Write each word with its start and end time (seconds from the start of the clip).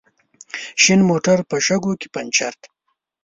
شين 0.81 0.99
موټر 1.09 1.37
په 1.49 1.55
شګو 1.65 1.93
کې 1.99 2.07
پنچر 2.13 2.53
دی 2.61 2.69